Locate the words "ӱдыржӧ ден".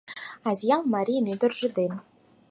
1.33-1.93